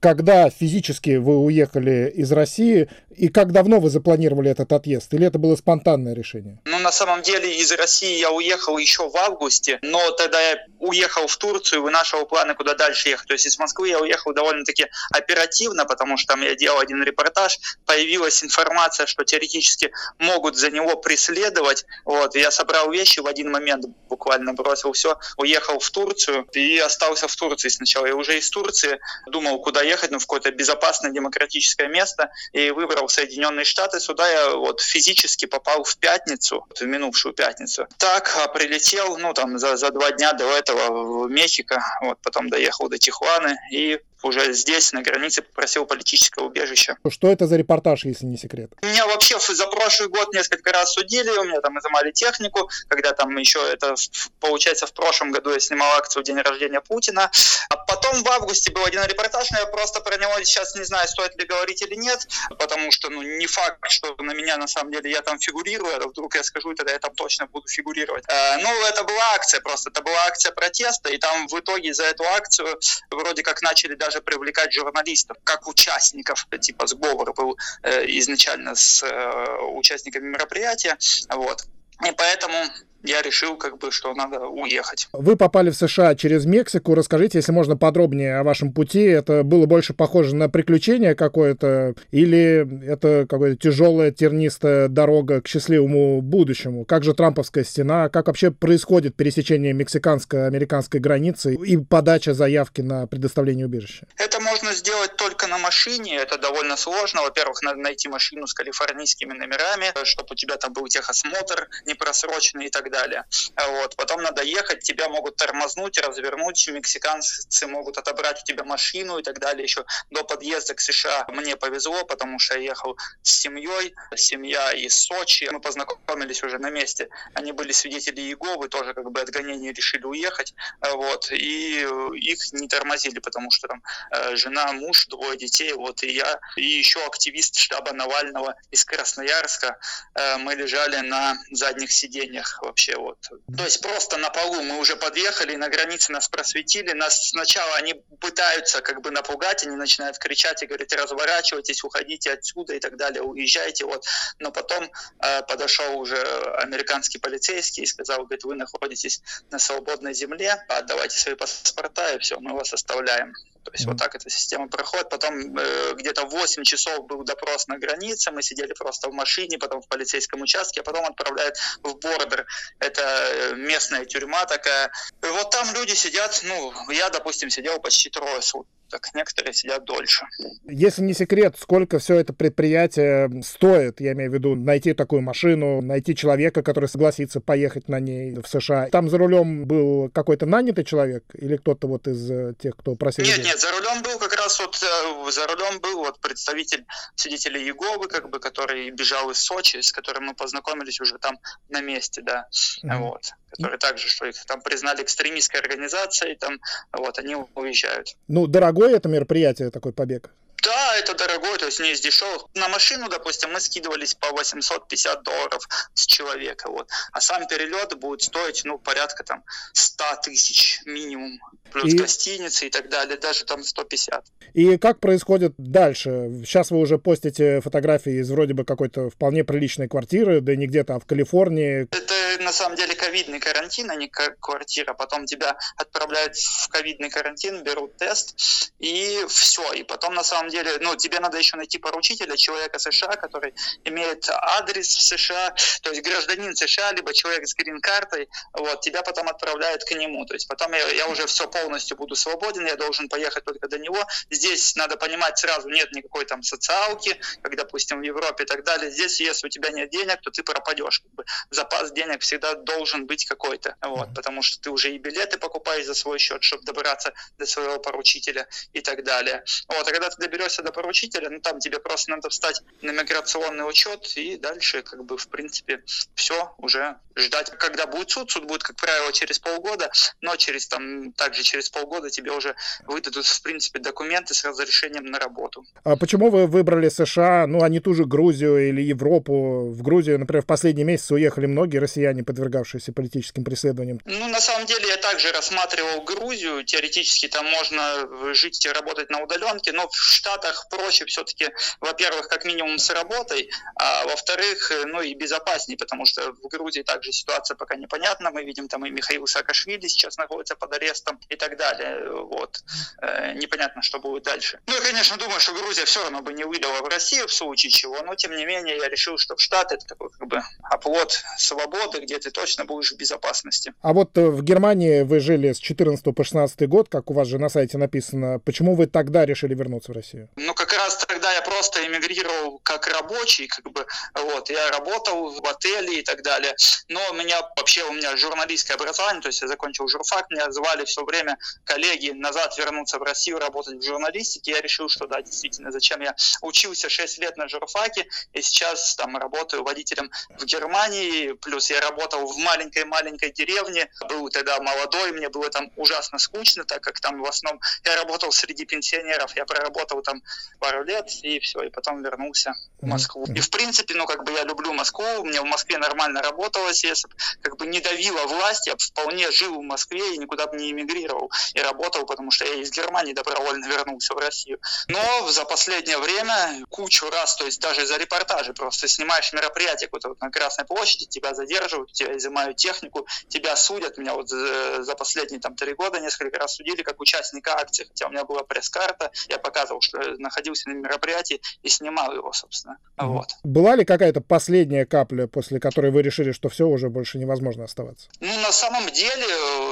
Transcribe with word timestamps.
когда 0.00 0.48
физически 0.48 1.16
вы 1.16 1.38
уехали 1.38 2.10
из 2.14 2.32
России 2.32 2.88
и 3.20 3.28
как 3.28 3.52
давно 3.52 3.80
вы 3.80 3.90
запланировали 3.90 4.50
этот 4.50 4.72
отъезд? 4.72 5.12
Или 5.12 5.26
это 5.26 5.38
было 5.38 5.54
спонтанное 5.54 6.14
решение? 6.14 6.58
Ну, 6.64 6.78
на 6.78 6.90
самом 6.90 7.20
деле, 7.20 7.58
из 7.58 7.70
России 7.72 8.18
я 8.18 8.30
уехал 8.30 8.78
еще 8.78 9.10
в 9.10 9.16
августе, 9.16 9.78
но 9.82 10.10
тогда 10.12 10.40
я 10.40 10.56
уехал 10.78 11.26
в 11.26 11.36
Турцию, 11.36 11.82
вынашивал 11.82 12.24
планы, 12.24 12.54
куда 12.54 12.74
дальше 12.74 13.10
ехать. 13.10 13.28
То 13.28 13.34
есть 13.34 13.44
из 13.44 13.58
Москвы 13.58 13.88
я 13.88 14.00
уехал 14.00 14.32
довольно-таки 14.32 14.86
оперативно, 15.12 15.84
потому 15.84 16.16
что 16.16 16.32
там 16.32 16.42
я 16.42 16.54
делал 16.54 16.80
один 16.80 17.02
репортаж, 17.02 17.58
появилась 17.84 18.42
информация, 18.42 19.06
что 19.06 19.24
теоретически 19.24 19.92
могут 20.18 20.56
за 20.56 20.70
него 20.70 20.96
преследовать. 20.96 21.84
Вот, 22.06 22.34
я 22.36 22.50
собрал 22.50 22.90
вещи 22.90 23.20
в 23.20 23.26
один 23.26 23.50
момент, 23.50 23.84
буквально 24.08 24.54
бросил 24.54 24.92
все, 24.92 25.18
уехал 25.36 25.78
в 25.78 25.90
Турцию 25.90 26.46
и 26.54 26.78
остался 26.78 27.28
в 27.28 27.36
Турции 27.36 27.68
сначала. 27.68 28.06
Я 28.06 28.16
уже 28.16 28.38
из 28.38 28.48
Турции 28.48 28.98
думал, 29.26 29.60
куда 29.60 29.82
ехать, 29.90 30.10
ну, 30.10 30.18
в 30.18 30.22
какое-то 30.22 30.50
безопасное 30.50 31.10
демократическое 31.10 31.88
место, 31.88 32.30
и 32.52 32.70
выбрал 32.70 33.08
Соединенные 33.08 33.64
Штаты. 33.64 34.00
Сюда 34.00 34.28
я 34.28 34.50
вот 34.56 34.80
физически 34.80 35.46
попал 35.46 35.84
в 35.84 35.96
пятницу, 35.98 36.64
в 36.74 36.82
минувшую 36.82 37.34
пятницу. 37.34 37.86
Так, 37.98 38.36
а 38.36 38.48
прилетел, 38.48 39.18
ну, 39.18 39.34
там, 39.34 39.58
за, 39.58 39.76
за 39.76 39.90
два 39.90 40.10
дня 40.12 40.32
до 40.32 40.44
этого 40.44 41.24
в 41.24 41.30
Мехико, 41.30 41.82
вот, 42.02 42.18
потом 42.22 42.48
доехал 42.48 42.88
до 42.88 42.98
Тихуаны 42.98 43.56
и 43.72 44.00
уже 44.22 44.52
здесь, 44.52 44.92
на 44.92 45.02
границе, 45.02 45.42
попросил 45.42 45.86
политическое 45.86 46.44
убежище. 46.44 46.96
Что 47.08 47.28
это 47.28 47.46
за 47.46 47.56
репортаж, 47.56 48.04
если 48.04 48.26
не 48.26 48.36
секрет? 48.36 48.70
Меня 48.82 49.06
вообще 49.06 49.38
за 49.38 49.66
прошлый 49.66 50.08
год 50.08 50.32
несколько 50.34 50.72
раз 50.72 50.92
судили, 50.92 51.30
у 51.30 51.44
меня 51.44 51.60
там 51.60 51.78
изымали 51.78 52.12
технику, 52.12 52.70
когда 52.88 53.12
там 53.12 53.36
еще 53.36 53.60
это, 53.72 53.94
получается, 54.40 54.86
в 54.86 54.92
прошлом 54.92 55.32
году 55.32 55.52
я 55.52 55.60
снимал 55.60 55.96
акцию 55.96 56.22
«День 56.22 56.38
рождения 56.38 56.80
Путина». 56.80 57.30
А 57.68 57.76
потом 57.76 58.22
в 58.22 58.28
августе 58.28 58.72
был 58.72 58.84
один 58.84 59.04
репортаж, 59.04 59.50
но 59.50 59.58
я 59.58 59.66
просто 59.66 60.00
про 60.00 60.16
него 60.16 60.32
сейчас 60.44 60.74
не 60.74 60.84
знаю, 60.84 61.08
стоит 61.08 61.36
ли 61.36 61.46
говорить 61.46 61.82
или 61.82 61.94
нет, 61.94 62.26
потому 62.58 62.90
что, 62.92 63.10
ну, 63.10 63.22
не 63.22 63.46
факт, 63.46 63.78
что 63.88 64.14
на 64.18 64.32
меня, 64.32 64.56
на 64.56 64.66
самом 64.66 64.92
деле, 64.92 65.10
я 65.10 65.22
там 65.22 65.38
фигурирую, 65.38 65.94
а 65.96 66.08
вдруг 66.08 66.34
я 66.34 66.42
скажу, 66.42 66.74
тогда 66.74 66.92
я 66.92 66.98
там 66.98 67.14
точно 67.14 67.46
буду 67.46 67.68
фигурировать. 67.68 68.24
А, 68.28 68.58
ну, 68.58 68.68
это 68.86 69.04
была 69.04 69.34
акция 69.34 69.60
просто, 69.60 69.90
это 69.90 70.02
была 70.02 70.26
акция 70.26 70.52
протеста, 70.52 71.10
и 71.10 71.18
там 71.18 71.46
в 71.48 71.58
итоге 71.58 71.94
за 71.94 72.04
эту 72.04 72.24
акцию 72.24 72.78
вроде 73.10 73.42
как 73.42 73.62
начали 73.62 73.94
даже 73.94 74.09
даже 74.10 74.22
привлекать 74.22 74.72
журналистов 74.72 75.36
как 75.44 75.68
участников, 75.68 76.46
типа 76.60 76.86
сговор 76.86 77.32
был 77.32 77.56
э, 77.82 78.06
изначально 78.18 78.74
с 78.74 79.02
э, 79.02 79.58
участниками 79.74 80.28
мероприятия, 80.28 80.96
вот. 81.30 81.64
И 82.06 82.12
поэтому 82.16 82.54
я 83.02 83.22
решил, 83.22 83.56
как 83.56 83.78
бы, 83.78 83.90
что 83.90 84.14
надо 84.14 84.40
уехать. 84.40 85.08
Вы 85.12 85.36
попали 85.36 85.70
в 85.70 85.76
США 85.76 86.14
через 86.14 86.44
Мексику. 86.44 86.94
Расскажите, 86.94 87.38
если 87.38 87.52
можно, 87.52 87.76
подробнее 87.76 88.38
о 88.38 88.44
вашем 88.44 88.72
пути. 88.72 89.00
Это 89.00 89.42
было 89.42 89.66
больше 89.66 89.94
похоже 89.94 90.36
на 90.36 90.48
приключение 90.48 91.14
какое-то 91.14 91.94
или 92.10 92.86
это 92.86 93.26
какая-то 93.28 93.56
тяжелая 93.56 94.10
тернистая 94.10 94.88
дорога 94.88 95.40
к 95.40 95.48
счастливому 95.48 96.20
будущему? 96.20 96.84
Как 96.84 97.04
же 97.04 97.14
Трамповская 97.14 97.64
стена? 97.64 98.08
Как 98.10 98.26
вообще 98.26 98.50
происходит 98.50 99.16
пересечение 99.16 99.72
мексиканско-американской 99.72 101.00
границы 101.00 101.54
и 101.54 101.76
подача 101.78 102.34
заявки 102.34 102.82
на 102.82 103.06
предоставление 103.06 103.66
убежища? 103.66 104.06
Это 104.18 104.29
можно 104.60 104.76
сделать 104.76 105.16
только 105.16 105.46
на 105.46 105.58
машине. 105.58 106.16
Это 106.16 106.36
довольно 106.36 106.76
сложно. 106.76 107.22
Во-первых, 107.22 107.62
надо 107.62 107.78
найти 107.78 108.08
машину 108.08 108.46
с 108.46 108.52
калифорнийскими 108.52 109.32
номерами, 109.32 109.92
чтобы 110.04 110.28
у 110.32 110.34
тебя 110.34 110.56
там 110.56 110.72
был 110.72 110.86
техосмотр 110.86 111.68
непросроченный 111.86 112.66
и 112.66 112.70
так 112.70 112.90
далее. 112.90 113.24
Вот. 113.56 113.96
Потом 113.96 114.22
надо 114.22 114.42
ехать, 114.42 114.82
тебя 114.82 115.08
могут 115.08 115.36
тормознуть, 115.36 115.98
развернуть, 115.98 116.68
мексиканцы 116.68 117.66
могут 117.66 117.96
отобрать 117.96 118.42
у 118.42 118.44
тебя 118.44 118.64
машину 118.64 119.18
и 119.18 119.22
так 119.22 119.38
далее. 119.38 119.64
Еще 119.64 119.84
до 120.10 120.24
подъезда 120.24 120.74
к 120.74 120.80
США 120.80 121.24
мне 121.28 121.56
повезло, 121.56 122.04
потому 122.04 122.38
что 122.38 122.58
я 122.58 122.60
ехал 122.60 122.98
с 123.22 123.30
семьей, 123.30 123.94
семья 124.14 124.72
из 124.72 124.94
Сочи, 124.94 125.48
мы 125.50 125.60
познакомились 125.60 126.42
уже 126.42 126.58
на 126.58 126.70
месте. 126.70 127.08
Они 127.32 127.52
были 127.52 127.72
свидетели 127.72 128.20
Иеговы, 128.20 128.68
тоже 128.68 128.92
как 128.92 129.10
бы 129.10 129.20
от 129.20 129.30
решили 129.30 130.04
уехать, 130.04 130.54
вот, 130.92 131.30
и 131.32 131.86
их 132.16 132.52
не 132.52 132.68
тормозили, 132.68 133.20
потому 133.20 133.50
что 133.50 133.68
там 133.68 133.82
э, 134.10 134.36
муж, 134.72 135.06
двое 135.06 135.36
детей, 135.36 135.72
вот, 135.72 136.02
и 136.02 136.12
я, 136.12 136.38
и 136.56 136.64
еще 136.64 137.04
активист 137.06 137.56
штаба 137.56 137.92
Навального 137.92 138.54
из 138.70 138.84
Красноярска, 138.84 139.78
э, 140.14 140.36
мы 140.38 140.54
лежали 140.54 140.98
на 141.06 141.36
задних 141.50 141.92
сиденьях 141.92 142.60
вообще 142.62 142.96
вот. 142.96 143.18
То 143.56 143.64
есть 143.64 143.80
просто 143.80 144.16
на 144.18 144.30
полу 144.30 144.62
мы 144.62 144.78
уже 144.78 144.96
подъехали, 144.96 145.56
на 145.56 145.68
границе 145.68 146.12
нас 146.12 146.28
просветили, 146.28 146.92
нас 146.92 147.28
сначала 147.30 147.76
они 147.76 147.94
пытаются 148.20 148.80
как 148.80 149.00
бы 149.00 149.10
напугать, 149.10 149.64
они 149.64 149.76
начинают 149.76 150.18
кричать 150.18 150.62
и 150.62 150.66
говорить, 150.66 150.92
разворачивайтесь, 150.92 151.84
уходите 151.84 152.32
отсюда 152.32 152.74
и 152.74 152.80
так 152.80 152.96
далее, 152.96 153.22
уезжайте, 153.22 153.84
вот. 153.84 154.04
Но 154.38 154.50
потом 154.50 154.90
э, 155.22 155.42
подошел 155.42 155.98
уже 155.98 156.20
американский 156.58 157.18
полицейский 157.18 157.84
и 157.84 157.86
сказал, 157.86 158.18
говорит, 158.24 158.44
вы 158.44 158.54
находитесь 158.54 159.22
на 159.50 159.58
свободной 159.58 160.14
земле, 160.14 160.64
отдавайте 160.68 161.18
свои 161.18 161.34
паспорта 161.34 162.14
и 162.14 162.18
все, 162.18 162.38
мы 162.40 162.52
вас 162.52 162.72
оставляем. 162.72 163.34
То 163.64 163.72
есть 163.72 163.84
mm-hmm. 163.84 163.88
вот 163.88 163.98
так 163.98 164.14
эта 164.14 164.30
система 164.30 164.68
проходит. 164.68 165.10
Потом 165.10 165.56
э, 165.56 165.94
где-то 165.94 166.26
8 166.26 166.64
часов 166.64 167.06
был 167.06 167.24
допрос 167.24 167.68
на 167.68 167.78
границе, 167.78 168.30
мы 168.30 168.42
сидели 168.42 168.72
просто 168.72 169.10
в 169.10 169.12
машине, 169.12 169.58
потом 169.58 169.82
в 169.82 169.88
полицейском 169.88 170.40
участке, 170.40 170.80
а 170.80 170.84
потом 170.84 171.04
отправляют 171.04 171.56
в 171.82 171.94
Бордер. 171.98 172.46
Это 172.78 173.02
э, 173.02 173.54
местная 173.56 174.04
тюрьма 174.04 174.46
такая. 174.46 174.90
И 175.22 175.26
вот 175.26 175.50
там 175.50 175.72
люди 175.74 175.94
сидят, 175.94 176.40
ну, 176.44 176.72
я, 176.90 177.10
допустим, 177.10 177.50
сидел 177.50 177.78
почти 177.80 178.10
трое 178.10 178.40
суток 178.42 178.79
так 178.90 179.14
некоторые 179.14 179.54
сидят 179.54 179.84
дольше. 179.84 180.26
Если 180.64 181.02
не 181.02 181.14
секрет, 181.14 181.56
сколько 181.58 181.98
все 181.98 182.16
это 182.16 182.32
предприятие 182.32 183.42
стоит, 183.42 184.00
я 184.00 184.12
имею 184.12 184.30
в 184.30 184.34
виду 184.34 184.54
найти 184.54 184.92
такую 184.92 185.22
машину, 185.22 185.80
найти 185.80 186.14
человека, 186.14 186.62
который 186.62 186.88
согласится 186.88 187.40
поехать 187.40 187.88
на 187.88 188.00
ней 188.00 188.34
в 188.34 188.46
США. 188.46 188.88
Там 188.90 189.08
за 189.08 189.18
рулем 189.18 189.66
был 189.66 190.10
какой-то 190.10 190.46
нанятый 190.46 190.84
человек 190.84 191.24
или 191.34 191.56
кто-то 191.56 191.86
вот 191.86 192.08
из 192.08 192.30
э, 192.30 192.54
тех, 192.58 192.76
кто 192.76 192.94
просил? 192.96 193.24
Нет, 193.24 193.44
нет, 193.44 193.58
за 193.60 193.70
рулем 193.70 194.02
был 194.02 194.18
как 194.18 194.34
раз 194.34 194.58
вот, 194.60 194.76
э, 194.82 195.30
за 195.30 195.46
рулем 195.46 195.80
был 195.80 195.98
вот 195.98 196.20
представитель 196.20 196.84
свидетелей 197.14 197.66
Еговы, 197.66 198.08
как 198.08 198.28
бы, 198.30 198.40
который 198.40 198.90
бежал 198.90 199.30
из 199.30 199.38
Сочи, 199.38 199.80
с 199.80 199.92
которым 199.92 200.24
мы 200.24 200.34
познакомились 200.34 201.00
уже 201.00 201.18
там 201.18 201.38
на 201.68 201.80
месте, 201.80 202.22
да, 202.22 202.46
mm-hmm. 202.84 202.98
вот 202.98 203.32
которые 203.50 203.78
также, 203.78 204.08
что 204.08 204.26
их 204.26 204.44
там 204.46 204.60
признали 204.62 205.02
экстремистской 205.02 205.60
организацией, 205.60 206.36
там, 206.36 206.60
вот, 206.92 207.18
они 207.18 207.36
уезжают. 207.54 208.16
Ну, 208.28 208.46
дорогое 208.46 208.96
это 208.96 209.08
мероприятие, 209.08 209.70
такой 209.70 209.92
побег? 209.92 210.30
Да, 210.62 210.96
это 210.98 211.14
дорогой, 211.14 211.58
то 211.58 211.66
есть 211.66 211.80
не 211.80 211.92
из 211.92 212.00
дешевых. 212.00 212.44
На 212.54 212.68
машину, 212.68 213.08
допустим, 213.08 213.52
мы 213.52 213.60
скидывались 213.60 214.14
по 214.14 214.30
850 214.30 215.22
долларов 215.22 215.66
с 215.94 216.06
человека, 216.06 216.70
вот. 216.70 216.88
А 217.12 217.20
сам 217.20 217.46
перелет 217.46 217.98
будет 217.98 218.22
стоить, 218.22 218.62
ну, 218.64 218.78
порядка 218.78 219.24
там 219.24 219.42
100 219.72 220.04
тысяч 220.22 220.80
минимум. 220.84 221.40
Плюс 221.72 221.94
и... 221.94 221.96
гостиницы 221.96 222.66
и 222.66 222.70
так 222.70 222.90
далее, 222.90 223.16
даже 223.16 223.44
там 223.44 223.62
150. 223.62 224.24
И 224.54 224.76
как 224.76 225.00
происходит 225.00 225.54
дальше? 225.56 226.42
Сейчас 226.44 226.70
вы 226.70 226.78
уже 226.78 226.98
постите 226.98 227.60
фотографии 227.60 228.20
из 228.20 228.30
вроде 228.30 228.54
бы 228.54 228.64
какой-то 228.64 229.08
вполне 229.08 229.44
приличной 229.44 229.88
квартиры, 229.88 230.40
да 230.40 230.56
не 230.56 230.66
где-то, 230.66 230.96
а 230.96 231.00
в 231.00 231.06
Калифорнии. 231.06 231.88
Это 231.90 232.19
на 232.38 232.52
самом 232.52 232.76
деле 232.76 232.94
ковидный 232.94 233.40
карантин, 233.40 233.90
а 233.90 233.94
не 233.94 234.08
квартира. 234.08 234.94
Потом 234.94 235.26
тебя 235.26 235.56
отправляют 235.76 236.36
в 236.36 236.68
ковидный 236.68 237.10
карантин, 237.10 237.62
берут 237.62 237.96
тест, 237.96 238.72
и 238.78 239.24
все. 239.28 239.72
И 239.72 239.82
потом 239.82 240.14
на 240.14 240.24
самом 240.24 240.50
деле, 240.50 240.78
ну, 240.80 240.96
тебе 240.96 241.20
надо 241.20 241.38
еще 241.38 241.56
найти 241.56 241.78
поручителя, 241.78 242.36
человека 242.36 242.78
США, 242.78 243.16
который 243.16 243.54
имеет 243.84 244.28
адрес 244.28 244.88
в 244.88 245.02
США, 245.02 245.54
то 245.82 245.90
есть 245.90 246.02
гражданин 246.02 246.54
США, 246.54 246.92
либо 246.92 247.12
человек 247.12 247.46
с 247.46 247.54
грин-картой, 247.54 248.28
вот, 248.52 248.80
тебя 248.80 249.02
потом 249.02 249.28
отправляют 249.28 249.84
к 249.84 249.92
нему. 249.92 250.24
То 250.26 250.34
есть 250.34 250.48
потом 250.48 250.72
я, 250.72 250.88
я 250.92 251.08
уже 251.08 251.26
все 251.26 251.48
полностью 251.48 251.96
буду 251.96 252.16
свободен, 252.16 252.66
я 252.66 252.76
должен 252.76 253.08
поехать 253.08 253.44
только 253.44 253.68
до 253.68 253.78
него. 253.78 254.02
Здесь 254.30 254.76
надо 254.76 254.96
понимать 254.96 255.38
сразу, 255.38 255.68
нет 255.68 255.92
никакой 255.92 256.24
там 256.24 256.42
социалки, 256.42 257.20
как, 257.42 257.56
допустим, 257.56 258.00
в 258.00 258.02
Европе 258.02 258.44
и 258.44 258.46
так 258.46 258.64
далее. 258.64 258.90
Здесь, 258.90 259.20
если 259.20 259.46
у 259.46 259.50
тебя 259.50 259.70
нет 259.70 259.90
денег, 259.90 260.20
то 260.20 260.30
ты 260.30 260.42
пропадешь. 260.42 261.00
Как 261.00 261.12
бы. 261.12 261.24
Запас 261.50 261.92
денег 261.92 262.19
всегда 262.20 262.54
должен 262.54 263.06
быть 263.06 263.24
какой-то, 263.24 263.76
вот, 263.82 264.14
потому 264.14 264.42
что 264.42 264.60
ты 264.60 264.70
уже 264.70 264.92
и 264.92 264.98
билеты 264.98 265.38
покупаешь 265.38 265.86
за 265.86 265.94
свой 265.94 266.18
счет, 266.18 266.42
чтобы 266.42 266.64
добраться 266.64 267.12
до 267.38 267.46
своего 267.46 267.78
поручителя 267.78 268.46
и 268.72 268.80
так 268.80 269.04
далее. 269.04 269.44
Вот, 269.68 269.86
а 269.86 269.90
когда 269.90 270.08
ты 270.10 270.16
доберешься 270.20 270.62
до 270.62 270.72
поручителя, 270.72 271.30
ну 271.30 271.40
там 271.40 271.58
тебе 271.58 271.78
просто 271.80 272.10
надо 272.10 272.28
встать 272.28 272.62
на 272.82 272.92
миграционный 272.92 273.68
учет 273.68 274.16
и 274.16 274.36
дальше 274.36 274.82
как 274.82 275.04
бы 275.04 275.16
в 275.16 275.28
принципе 275.28 275.82
все 276.14 276.54
уже 276.58 276.96
ждать, 277.16 277.50
когда 277.58 277.86
будет 277.86 278.10
суд. 278.10 278.30
Суд 278.30 278.44
будет, 278.46 278.62
как 278.62 278.76
правило, 278.76 279.12
через 279.12 279.38
полгода, 279.38 279.90
но 280.20 280.36
через 280.36 280.66
там 280.68 281.12
также 281.12 281.42
через 281.42 281.70
полгода 281.70 282.10
тебе 282.10 282.32
уже 282.32 282.54
выдадут 282.86 283.26
в 283.26 283.42
принципе 283.42 283.80
документы 283.80 284.34
с 284.34 284.44
разрешением 284.44 285.06
на 285.06 285.18
работу. 285.18 285.64
А 285.84 285.96
почему 285.96 286.30
вы 286.30 286.46
выбрали 286.46 286.88
США, 286.88 287.46
ну 287.46 287.62
а 287.62 287.68
не 287.68 287.80
ту 287.80 287.94
же 287.94 288.04
Грузию 288.04 288.68
или 288.68 288.82
Европу? 288.82 289.68
В 289.70 289.82
Грузию, 289.82 290.18
например, 290.18 290.42
в 290.42 290.46
последний 290.46 290.84
месяц 290.84 291.10
уехали 291.10 291.46
многие 291.46 291.78
россияне 291.78 292.09
россияне, 292.10 292.24
подвергавшиеся 292.24 292.92
политическим 292.92 293.44
преследованиям? 293.44 294.00
Ну, 294.04 294.28
на 294.28 294.40
самом 294.40 294.66
деле, 294.66 294.88
я 294.88 294.96
также 294.96 295.32
рассматривал 295.32 296.02
Грузию. 296.02 296.64
Теоретически 296.64 297.28
там 297.28 297.46
можно 297.46 298.34
жить 298.34 298.64
и 298.66 298.68
работать 298.68 299.10
на 299.10 299.22
удаленке, 299.22 299.72
но 299.72 299.88
в 299.88 299.94
Штатах 299.94 300.66
проще 300.70 301.04
все-таки, 301.06 301.48
во-первых, 301.80 302.28
как 302.28 302.44
минимум 302.44 302.78
с 302.78 302.90
работой, 302.90 303.50
а 303.76 304.04
во-вторых, 304.04 304.72
ну 304.86 305.00
и 305.00 305.14
безопаснее, 305.14 305.78
потому 305.78 306.06
что 306.06 306.32
в 306.32 306.48
Грузии 306.48 306.82
также 306.82 307.12
ситуация 307.12 307.56
пока 307.56 307.76
непонятна. 307.76 308.30
Мы 308.30 308.44
видим 308.44 308.68
там 308.68 308.84
и 308.86 308.90
Михаил 308.90 309.26
Саакашвили 309.26 309.88
сейчас 309.88 310.16
находится 310.16 310.56
под 310.56 310.72
арестом 310.72 311.18
и 311.28 311.36
так 311.36 311.56
далее. 311.56 312.10
Вот. 312.10 312.62
Э, 313.02 313.32
непонятно, 313.34 313.82
что 313.82 313.98
будет 313.98 314.24
дальше. 314.24 314.60
Ну, 314.66 314.74
я, 314.74 314.80
конечно, 314.80 315.16
думаю, 315.16 315.40
что 315.40 315.52
Грузия 315.52 315.84
все 315.84 316.02
равно 316.02 316.22
бы 316.22 316.32
не 316.32 316.44
выдала 316.44 316.80
в 316.82 316.88
Россию 316.88 317.26
в 317.26 317.32
случае 317.32 317.70
чего, 317.70 318.02
но 318.02 318.14
тем 318.14 318.36
не 318.36 318.44
менее 318.44 318.76
я 318.76 318.88
решил, 318.88 319.18
что 319.18 319.36
в 319.36 319.40
Штаты 319.40 319.76
это 319.76 319.86
такой 319.86 320.10
как 320.10 320.28
бы 320.28 320.42
оплот 320.62 321.22
свободы, 321.38 321.99
где 322.00 322.18
ты 322.18 322.30
точно 322.30 322.64
будешь 322.64 322.92
в 322.92 322.96
безопасности. 322.96 323.72
А 323.82 323.92
вот 323.92 324.16
э, 324.18 324.28
в 324.28 324.42
Германии 324.42 325.02
вы 325.02 325.20
жили 325.20 325.52
с 325.52 325.58
14 325.58 326.14
по 326.14 326.24
16 326.24 326.68
год, 326.68 326.88
как 326.88 327.10
у 327.10 327.14
вас 327.14 327.28
же 327.28 327.38
на 327.38 327.48
сайте 327.48 327.78
написано. 327.78 328.38
Почему 328.40 328.74
вы 328.74 328.86
тогда 328.86 329.26
решили 329.26 329.54
вернуться 329.54 329.92
в 329.92 329.94
Россию? 329.94 330.28
Ну, 330.36 330.54
как 330.54 330.72
раз 330.72 330.96
тогда 331.06 331.32
я 331.32 331.42
просто 331.42 331.86
эмигрировал 331.86 332.58
как 332.62 332.86
рабочий, 332.86 333.46
как 333.46 333.70
бы, 333.70 333.86
вот, 334.14 334.50
я 334.50 334.70
работал 334.70 335.40
в 335.40 335.46
отеле 335.46 336.00
и 336.00 336.02
так 336.02 336.22
далее. 336.22 336.54
Но 336.88 337.00
у 337.10 337.14
меня 337.14 337.40
вообще, 337.56 337.84
у 337.84 337.92
меня 337.92 338.16
журналистское 338.16 338.76
образование, 338.76 339.22
то 339.22 339.28
есть 339.28 339.42
я 339.42 339.48
закончил 339.48 339.88
журфак, 339.88 340.30
меня 340.30 340.50
звали 340.50 340.84
все 340.84 341.04
время 341.04 341.36
коллеги 341.64 342.10
назад 342.10 342.56
вернуться 342.58 342.98
в 342.98 343.02
Россию, 343.02 343.38
работать 343.38 343.78
в 343.78 343.86
журналистике. 343.86 344.52
Я 344.52 344.60
решил, 344.60 344.88
что 344.88 345.06
да, 345.06 345.22
действительно, 345.22 345.70
зачем 345.70 346.00
я 346.00 346.14
учился 346.42 346.88
6 346.88 347.18
лет 347.18 347.36
на 347.36 347.48
журфаке, 347.48 348.06
и 348.32 348.42
сейчас 348.42 348.94
там 348.96 349.16
работаю 349.16 349.62
водителем 349.62 350.10
в 350.38 350.44
Германии, 350.44 351.32
плюс 351.32 351.70
я 351.70 351.80
работал 351.90 352.26
в 352.26 352.38
маленькой-маленькой 352.38 353.32
деревне, 353.32 353.90
был 354.08 354.28
тогда 354.30 354.60
молодой, 354.60 355.12
мне 355.12 355.28
было 355.28 355.48
там 355.50 355.70
ужасно 355.76 356.18
скучно, 356.18 356.64
так 356.64 356.82
как 356.82 357.00
там 357.00 357.20
в 357.20 357.26
основном 357.26 357.60
я 357.84 357.96
работал 357.96 358.32
среди 358.32 358.64
пенсионеров, 358.64 359.36
я 359.36 359.44
проработал 359.44 360.02
там 360.02 360.22
пару 360.58 360.84
лет, 360.84 361.06
и 361.22 361.40
все, 361.40 361.62
и 361.62 361.70
потом 361.70 362.02
вернулся 362.02 362.54
в 362.80 362.86
Москву. 362.86 363.26
И 363.34 363.40
в 363.40 363.50
принципе, 363.50 363.94
ну 363.94 364.06
как 364.06 364.24
бы 364.24 364.32
я 364.32 364.44
люблю 364.44 364.72
Москву, 364.72 365.24
мне 365.24 365.40
в 365.40 365.44
Москве 365.44 365.78
нормально 365.78 366.22
работалось, 366.22 366.84
если 366.84 367.08
бы 367.08 367.14
как 367.42 367.56
бы 367.56 367.66
не 367.66 367.80
давила 367.80 368.26
власть, 368.26 368.66
я 368.66 368.74
вполне 368.76 369.30
жил 369.30 369.58
в 369.58 369.62
Москве 369.62 370.14
и 370.14 370.18
никуда 370.18 370.46
бы 370.46 370.56
не 370.56 370.70
эмигрировал 370.70 371.30
и 371.54 371.60
работал, 371.60 372.06
потому 372.06 372.30
что 372.30 372.44
я 372.44 372.54
из 372.54 372.70
Германии 372.70 373.12
добровольно 373.12 373.66
вернулся 373.66 374.14
в 374.14 374.18
Россию. 374.18 374.60
Но 374.88 375.28
за 375.28 375.44
последнее 375.44 375.98
время 375.98 376.64
кучу 376.68 377.08
раз, 377.10 377.36
то 377.36 377.44
есть 377.44 377.60
даже 377.60 377.86
за 377.86 377.96
репортажи, 377.96 378.52
просто 378.52 378.88
снимаешь 378.88 379.32
мероприятие 379.32 379.88
какое-то 379.88 380.10
вот 380.10 380.20
на 380.20 380.30
Красной 380.30 380.64
площади, 380.64 381.06
тебя 381.06 381.34
задерживают, 381.34 381.79
тебя 381.86 382.16
изымают 382.16 382.56
технику, 382.56 383.06
тебя 383.28 383.56
судят. 383.56 383.98
Меня 383.98 384.14
вот 384.14 384.28
за, 384.28 384.82
за 384.82 384.94
последние 384.94 385.40
там 385.40 385.54
три 385.54 385.74
года 385.74 386.00
несколько 386.00 386.38
раз 386.38 386.56
судили 386.56 386.82
как 386.82 387.00
участника 387.00 387.54
акции, 387.54 387.84
хотя 387.84 388.06
у 388.06 388.10
меня 388.10 388.24
была 388.24 388.42
пресс-карта, 388.42 389.10
я 389.28 389.38
показывал, 389.38 389.80
что 389.80 389.98
находился 390.18 390.68
на 390.68 390.74
мероприятии 390.74 391.40
и 391.62 391.68
снимал 391.68 392.14
его, 392.14 392.32
собственно. 392.32 392.78
Вот. 392.96 393.30
Была 393.44 393.76
ли 393.76 393.84
какая-то 393.84 394.20
последняя 394.20 394.86
капля, 394.86 395.26
после 395.26 395.60
которой 395.60 395.90
вы 395.90 396.02
решили, 396.02 396.32
что 396.32 396.48
все 396.48 396.66
уже 396.66 396.88
больше 396.88 397.18
невозможно 397.18 397.64
оставаться? 397.64 398.08
Ну, 398.20 398.40
на 398.40 398.52
самом 398.52 398.86
деле, 398.90 399.26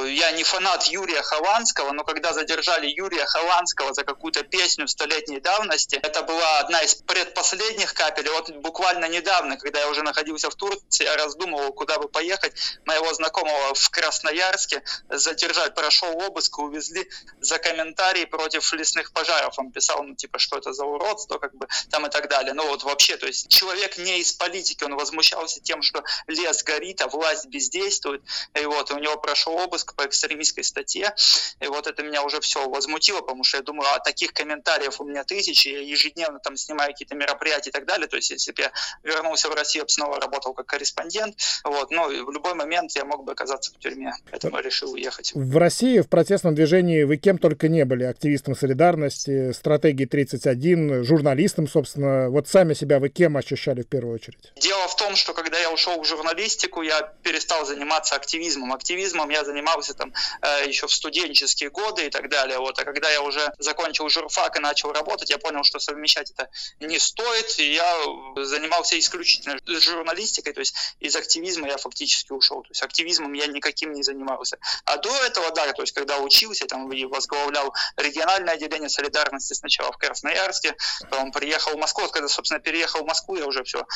э, 0.05 0.11
я 0.11 0.33
не 0.33 0.45
фанат 0.45 0.85
Юрия 0.85 1.23
Хованского, 1.23 1.93
но 1.93 2.05
когда 2.05 2.33
задержали 2.33 2.87
Юрия 2.87 3.27
Хованского 3.27 3.93
за 3.95 4.05
какую-то 4.05 4.45
песню 4.45 4.89
столетней 4.89 5.41
давности, 5.41 5.97
это 5.97 6.23
была 6.23 6.61
одна 6.61 6.83
из 6.83 6.95
предпоследних 6.95 7.95
капель. 7.95 8.29
Вот 8.31 8.51
буквально 8.57 9.09
недавно, 9.09 9.57
когда 9.57 9.81
я 9.81 9.91
уже 9.91 10.03
находился 10.03 10.51
в 10.51 10.55
Турции, 10.55 11.05
я 11.05 11.17
раздумывал, 11.17 11.73
куда 11.73 11.98
бы 11.99 12.09
поехать. 12.09 12.55
Моего 12.85 13.13
знакомого 13.15 13.75
в 13.75 13.91
Красноярске 13.91 14.83
задержали, 15.09 15.71
прошел 15.71 16.17
обыск, 16.23 16.59
увезли 16.59 17.09
за 17.41 17.59
комментарии 17.59 18.25
против 18.25 18.73
лесных 18.73 19.13
пожаров. 19.13 19.59
Он 19.59 19.71
писал, 19.71 20.03
ну, 20.03 20.15
типа, 20.15 20.39
что 20.39 20.59
это 20.59 20.73
за 20.73 20.85
уродство, 20.85 21.39
как 21.39 21.55
бы, 21.55 21.69
там 21.91 22.07
и 22.07 22.11
так 22.11 22.29
далее. 22.29 22.55
Ну, 22.55 22.67
вот 22.67 22.83
вообще, 22.85 23.17
то 23.17 23.27
есть 23.27 23.49
человек 23.49 23.99
не 23.99 24.21
из 24.21 24.33
политики, 24.33 24.85
он 24.85 24.97
возмущался 24.97 25.61
тем, 25.61 25.83
что 25.83 26.03
лес 26.27 26.63
горит, 26.63 27.01
а 27.01 27.09
власть 27.09 27.47
бездействует. 27.47 28.23
И 28.55 28.65
вот, 28.65 28.91
и 28.91 28.95
у 28.95 28.99
него 28.99 29.17
прошел 29.17 29.55
обыск 29.55 29.95
по 29.95 30.07
экстремистской 30.07 30.65
статье. 30.65 31.15
И 31.61 31.67
вот 31.67 31.87
это 31.87 32.03
меня 32.03 32.23
уже 32.23 32.41
все 32.41 32.69
возмутило, 32.69 33.21
потому 33.21 33.45
что 33.45 33.59
я 33.59 33.63
думаю, 33.63 33.89
а 33.95 33.99
таких 34.01 34.33
комментариев 34.33 35.01
у 35.01 35.05
меня 35.05 35.25
тысячи, 35.25 35.69
я 35.69 35.81
ежедневно 35.81 36.39
там 36.41 36.57
снимаю 36.57 36.93
какие-то 36.93 37.15
мероприятия 37.15 37.71
и 37.71 37.73
так 37.73 37.87
далее. 37.87 38.09
То 38.09 38.17
есть, 38.17 38.31
если 38.31 38.53
бы 38.53 38.63
я 38.63 38.73
вернулся 39.03 39.49
в 39.49 39.55
Россию, 39.55 39.83
я 39.83 39.85
бы 39.85 39.91
снова 39.91 40.21
работал 40.21 40.55
как 40.55 40.67
корреспондент. 40.67 41.37
Вот, 41.65 41.78
но 41.91 42.09
в 42.09 42.31
любой 42.31 42.55
момент 42.55 42.93
я 42.93 43.05
мог 43.05 43.25
бы 43.25 43.33
оказаться 43.33 43.73
в 43.73 43.79
тюрьме. 43.79 44.13
Поэтому 44.31 44.57
я 44.57 44.63
решил 44.63 44.93
уехать. 44.93 45.33
В 45.35 45.57
России 45.57 46.01
в 46.01 46.09
протестном 46.09 46.55
движении 46.55 47.03
вы 47.05 47.17
кем 47.17 47.39
только 47.39 47.69
не 47.69 47.85
были. 47.85 48.05
Активистом 48.05 48.57
солидарности, 48.57 49.53
стратегии 49.53 50.05
31, 50.05 51.05
журналистом, 51.05 51.69
собственно. 51.69 52.31
Вот 52.31 52.49
сами 52.49 52.75
себя 52.75 52.99
вы 52.99 53.09
кем 53.09 53.37
ощущали 53.37 53.83
в 53.83 53.87
первую 53.89 54.15
очередь? 54.15 54.53
Дело 54.57 54.89
в 54.89 54.97
том, 54.97 55.17
что 55.17 55.35
когда 55.35 55.59
я 55.59 55.71
ушел 55.71 56.01
в 56.03 56.05
журналистику, 56.05 56.83
я 56.83 57.03
перестал 57.23 57.65
заниматься 57.65 58.15
активизмом. 58.15 58.73
Активизмом 58.73 59.31
я 59.31 59.45
занимался 59.45 59.95
там 59.95 60.13
э, 60.43 60.69
еще 60.69 60.87
в 60.87 60.93
студенческие 60.93 61.71
годы 61.71 62.07
и 62.07 62.11
так 62.11 62.29
далее. 62.29 62.59
Вот. 62.59 62.79
А 62.79 62.85
когда 62.85 63.11
я 63.11 63.23
уже 63.23 63.53
закончил 63.59 64.09
журфак 64.09 64.57
и 64.57 64.61
начал 64.61 64.93
работать, 64.93 65.31
я 65.31 65.39
понял, 65.39 65.65
что 65.65 65.79
совмещать 65.79 66.31
это 66.31 66.49
не 66.81 66.99
стоит. 66.99 67.59
И 67.59 67.75
я 67.75 67.97
занимался 68.37 68.99
исключительно 68.99 69.57
журналистикой, 69.67 70.53
то 70.53 70.61
есть 70.61 70.75
из 71.01 71.17
активизма 71.17 71.68
я 71.69 71.79
фактически 71.79 72.33
ушел. 72.33 72.63
То 72.63 72.69
есть 72.71 72.83
активизмом 72.83 73.33
я 73.33 73.47
никаким 73.47 73.93
не 73.93 74.03
занимался. 74.03 74.59
А 74.85 74.97
до 74.97 75.15
этого, 75.25 75.51
да, 75.53 75.73
то 75.73 75.83
есть 75.83 75.95
когда 75.95 76.19
учился, 76.19 76.67
там 76.67 76.91
и 76.93 77.05
возглавлял 77.05 77.75
региональное 77.97 78.55
отделение 78.55 78.89
солидарности 78.89 79.55
сначала 79.55 79.93
в 79.93 79.99
Красноярске, 79.99 80.75
потом 81.11 81.33
приехал 81.33 81.73
в 81.73 81.79
Москву. 81.79 82.09
Когда, 82.09 82.29
собственно, 82.29 82.61
переехал 82.61 83.03
в 83.03 83.07
Москву, 83.07 83.37
я 83.37 83.47
уже 83.47 83.65
все 83.65 83.87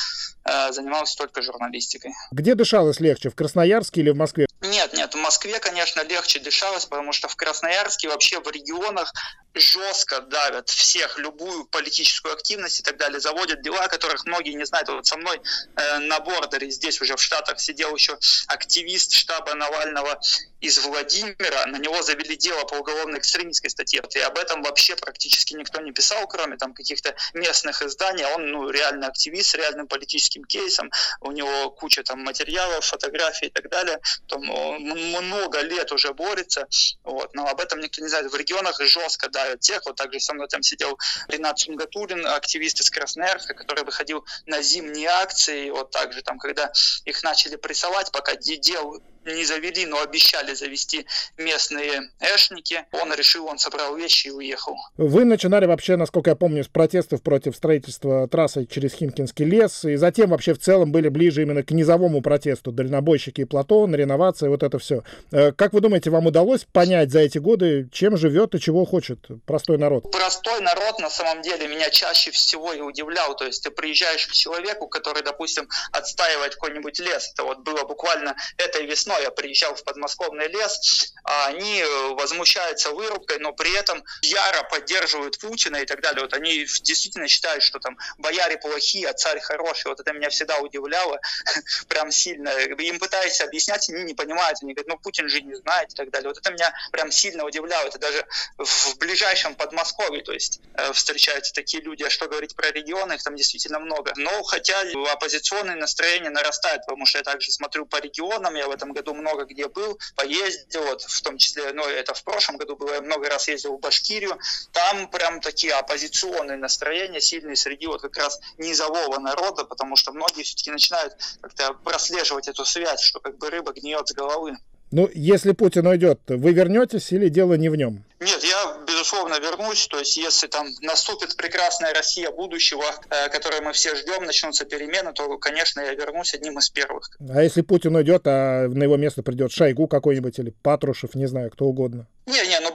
э, 0.45 0.71
занимался 0.71 1.17
только 1.17 1.41
журналистикой. 1.41 2.13
Где 2.31 2.55
дышалось 2.55 2.99
легче, 2.99 3.29
в 3.29 3.35
Красноярске 3.35 4.01
или 4.01 4.09
в 4.09 4.15
Москве? 4.15 4.47
Нет, 4.63 4.93
нет, 4.93 5.13
в 5.13 5.17
Москве, 5.17 5.59
конечно, 5.59 6.01
легче 6.03 6.39
дышалось, 6.39 6.85
потому 6.85 7.11
что 7.11 7.27
в 7.27 7.35
Красноярске 7.35 8.07
вообще 8.07 8.39
в 8.39 8.49
регионах 8.49 9.11
жестко 9.53 10.21
давят 10.21 10.69
всех, 10.69 11.19
любую 11.19 11.65
политическую 11.65 12.33
активность 12.33 12.79
и 12.79 12.83
так 12.83 12.97
далее, 12.97 13.19
заводят 13.19 13.61
дела, 13.61 13.87
которых 13.87 14.25
многие 14.25 14.53
не 14.53 14.65
знают. 14.65 14.87
Вот 14.87 15.05
со 15.05 15.17
мной 15.17 15.41
э, 15.75 15.97
на 15.99 16.19
бордере 16.21 16.71
здесь 16.71 17.01
уже 17.01 17.15
в 17.17 17.21
Штатах 17.21 17.59
сидел 17.59 17.93
еще 17.93 18.17
активист 18.47 19.11
штаба 19.11 19.53
Навального 19.53 20.19
из 20.61 20.79
Владимира, 20.79 21.65
на 21.65 21.77
него 21.77 22.01
завели 22.01 22.37
дело 22.37 22.63
по 22.63 22.75
уголовной 22.75 23.19
экстремистской 23.19 23.69
статье. 23.69 24.01
И 24.15 24.19
об 24.19 24.37
этом 24.37 24.63
вообще 24.63 24.95
практически 24.95 25.53
никто 25.55 25.81
не 25.81 25.91
писал, 25.91 26.25
кроме 26.27 26.55
там 26.55 26.73
каких-то 26.73 27.13
местных 27.33 27.81
изданий. 27.81 28.25
Он 28.25 28.49
ну, 28.49 28.69
реально 28.69 29.07
активист 29.07 29.51
с 29.51 29.55
реальным 29.55 29.87
политическим 29.87 30.45
кейсом. 30.45 30.89
У 31.19 31.31
него 31.31 31.69
куча 31.71 32.03
там 32.03 32.23
материалов, 32.23 32.85
фотографий 32.85 33.47
и 33.47 33.49
так 33.49 33.69
далее. 33.69 33.99
Там 34.29 34.49
много 34.79 35.61
лет 35.61 35.91
уже 35.91 36.13
борется. 36.13 36.67
Вот. 37.03 37.33
Но 37.33 37.47
об 37.47 37.59
этом 37.59 37.79
никто 37.79 38.01
не 38.01 38.07
знает. 38.07 38.31
В 38.31 38.35
регионах 38.35 38.79
жестко 38.81 39.29
давят 39.29 39.59
тех. 39.61 39.81
Вот 39.85 39.95
также 39.95 40.19
со 40.19 40.33
мной 40.33 40.47
там 40.47 40.61
сидел 40.61 40.97
Ренат 41.27 41.59
Сунгатулин, 41.59 42.25
активист 42.27 42.81
из 42.81 42.89
Красноярска, 42.89 43.53
который 43.53 43.83
выходил 43.83 44.25
на 44.45 44.61
зимние 44.61 45.07
акции. 45.07 45.69
Вот 45.69 45.91
также 45.91 46.21
там, 46.21 46.39
когда 46.39 46.71
их 47.05 47.23
начали 47.23 47.55
прессовать, 47.55 48.11
пока 48.11 48.35
дел 48.35 49.01
не 49.25 49.45
завели, 49.45 49.85
но 49.85 50.01
обещали 50.01 50.53
завести 50.53 51.05
местные 51.37 52.11
эшники. 52.19 52.85
Он 52.91 53.13
решил, 53.13 53.47
он 53.47 53.57
собрал 53.57 53.95
вещи 53.95 54.27
и 54.27 54.31
уехал. 54.31 54.75
Вы 54.97 55.25
начинали 55.25 55.65
вообще, 55.65 55.95
насколько 55.95 56.29
я 56.31 56.35
помню, 56.35 56.63
с 56.63 56.67
протестов 56.67 57.21
против 57.21 57.55
строительства 57.55 58.27
трассы 58.27 58.65
через 58.65 58.93
Химкинский 58.93 59.45
лес, 59.45 59.85
и 59.85 59.95
затем 59.95 60.29
вообще 60.29 60.53
в 60.53 60.59
целом 60.59 60.91
были 60.91 61.09
ближе 61.09 61.41
именно 61.41 61.63
к 61.63 61.71
низовому 61.71 62.21
протесту. 62.21 62.71
Дальнобойщики 62.71 63.41
и 63.41 63.45
Платон, 63.45 63.95
реновация, 63.95 64.49
вот 64.49 64.63
это 64.63 64.79
все. 64.79 65.03
Э, 65.31 65.51
как 65.51 65.73
вы 65.73 65.81
думаете, 65.81 66.09
вам 66.09 66.27
удалось 66.27 66.65
понять 66.71 67.11
за 67.11 67.19
эти 67.19 67.37
годы, 67.37 67.89
чем 67.91 68.17
живет 68.17 68.55
и 68.55 68.59
чего 68.59 68.85
хочет 68.85 69.19
простой 69.45 69.77
народ? 69.77 70.11
Простой 70.11 70.61
народ, 70.61 70.99
на 70.99 71.09
самом 71.09 71.41
деле, 71.41 71.67
меня 71.67 71.89
чаще 71.89 72.31
всего 72.31 72.73
и 72.73 72.81
удивлял. 72.81 73.35
То 73.35 73.45
есть 73.45 73.63
ты 73.63 73.71
приезжаешь 73.71 74.27
к 74.27 74.31
человеку, 74.31 74.87
который, 74.87 75.23
допустим, 75.23 75.67
отстаивает 75.91 76.55
какой-нибудь 76.55 76.99
лес. 76.99 77.31
Это 77.33 77.43
вот 77.43 77.59
было 77.59 77.83
буквально 77.83 78.35
этой 78.57 78.85
весной 78.85 79.12
весной 79.13 79.23
я 79.23 79.31
приезжал 79.31 79.75
в 79.75 79.83
подмосковный 79.83 80.47
лес, 80.47 81.13
а 81.23 81.47
они 81.47 81.81
э, 81.81 82.07
возмущаются 82.13 82.91
вырубкой, 82.91 83.39
но 83.39 83.53
при 83.53 83.73
этом 83.75 84.03
яро 84.21 84.63
поддерживают 84.63 85.39
Путина 85.39 85.77
и 85.77 85.85
так 85.85 86.01
далее. 86.01 86.21
Вот 86.21 86.33
они 86.33 86.65
действительно 86.81 87.27
считают, 87.27 87.63
что 87.63 87.79
там 87.79 87.97
бояре 88.17 88.57
плохие, 88.57 89.09
а 89.09 89.13
царь 89.13 89.39
хороший. 89.39 89.87
Вот 89.87 89.99
это 89.99 90.13
меня 90.13 90.29
всегда 90.29 90.59
удивляло 90.59 91.19
прям 91.87 92.11
сильно. 92.11 92.49
Им 92.49 92.99
пытаюсь 92.99 93.41
объяснять, 93.41 93.89
они 93.89 94.03
не 94.03 94.13
понимают. 94.13 94.59
Они 94.61 94.73
говорят, 94.73 94.87
ну 94.87 94.97
Путин 94.97 95.29
же 95.29 95.41
не 95.41 95.55
знает 95.55 95.93
и 95.93 95.95
так 95.95 96.09
далее. 96.09 96.29
Вот 96.29 96.37
это 96.37 96.51
меня 96.51 96.73
прям 96.91 97.11
сильно 97.11 97.45
удивляло. 97.45 97.87
Это 97.87 97.99
даже 97.99 98.25
в 98.57 98.97
ближайшем 98.97 99.55
Подмосковье, 99.55 100.23
то 100.23 100.33
есть 100.33 100.59
э, 100.75 100.93
встречаются 100.93 101.53
такие 101.53 101.83
люди. 101.83 102.03
А 102.03 102.09
что 102.09 102.27
говорить 102.27 102.55
про 102.55 102.71
регионы, 102.71 103.13
их 103.13 103.23
там 103.23 103.35
действительно 103.35 103.79
много. 103.79 104.13
Но 104.15 104.43
хотя 104.43 104.81
оппозиционные 105.11 105.75
настроения 105.75 106.29
нарастают, 106.29 106.85
потому 106.85 107.05
что 107.05 107.19
я 107.19 107.23
также 107.23 107.51
смотрю 107.51 107.85
по 107.85 107.97
регионам, 107.97 108.55
я 108.55 108.67
в 108.67 108.71
этом 108.71 108.93
году 108.93 109.02
много 109.11 109.45
где 109.45 109.67
был, 109.67 109.99
поездил, 110.15 110.83
вот, 110.83 111.01
в 111.01 111.21
том 111.21 111.37
числе, 111.37 111.73
ну, 111.73 111.83
это 111.83 112.13
в 112.13 112.23
прошлом 112.23 112.57
году 112.57 112.75
было, 112.75 112.93
я 112.93 113.01
много 113.01 113.27
раз 113.29 113.47
ездил 113.47 113.77
в 113.77 113.79
Башкирию, 113.79 114.39
там 114.71 115.09
прям 115.09 115.41
такие 115.41 115.73
оппозиционные 115.73 116.57
настроения 116.57 117.19
сильные 117.19 117.55
среди 117.55 117.87
вот 117.87 118.01
как 118.01 118.15
раз 118.17 118.39
низового 118.57 119.19
народа, 119.19 119.65
потому 119.65 119.95
что 119.95 120.11
многие 120.11 120.43
все-таки 120.43 120.71
начинают 120.71 121.15
как-то 121.41 121.73
прослеживать 121.73 122.47
эту 122.47 122.65
связь, 122.65 123.01
что 123.01 123.19
как 123.19 123.37
бы 123.37 123.49
рыба 123.49 123.73
гниет 123.73 124.07
с 124.07 124.13
головы. 124.13 124.57
Ну, 124.95 125.09
если 125.15 125.53
Путин 125.53 125.87
уйдет, 125.87 126.19
вы 126.27 126.51
вернетесь 126.51 127.11
или 127.11 127.27
дело 127.27 127.55
не 127.55 127.69
в 127.69 127.75
нем? 127.75 128.05
Нет, 128.19 128.43
я, 128.43 128.77
безусловно, 128.87 129.39
вернусь. 129.39 129.87
То 129.87 129.97
есть, 129.97 130.17
если 130.17 130.45
там 130.45 130.67
наступит 130.83 131.35
прекрасная 131.35 131.95
Россия 131.95 132.29
будущего, 132.29 132.85
э, 133.09 133.29
которой 133.29 133.61
мы 133.61 133.73
все 133.73 133.95
ждем, 133.95 134.23
начнутся 134.23 134.65
перемены, 134.65 135.11
то, 135.13 135.39
конечно, 135.39 135.81
я 135.81 135.95
вернусь 135.95 136.35
одним 136.35 136.59
из 136.59 136.69
первых. 136.69 137.09
А 137.27 137.41
если 137.41 137.61
Путин 137.61 137.95
уйдет, 137.95 138.21
а 138.27 138.67
на 138.67 138.83
его 138.83 138.95
место 138.95 139.23
придет 139.23 139.51
Шойгу 139.51 139.87
какой-нибудь 139.87 140.37
или 140.37 140.53
Патрушев, 140.61 141.15
не 141.15 141.25
знаю, 141.25 141.49
кто 141.49 141.65
угодно? 141.65 142.05
Не, 142.27 142.47
не, 142.47 142.59
ну 142.59 142.71